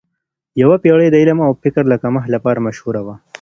[0.61, 3.15] یوه پیړۍ د علم او فکر د کمښت لپاره مشهوره وه.